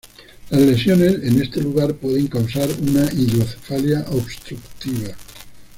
[0.49, 5.09] Las lesiones en este lugar pueden causar una hidrocefalia obstructiva.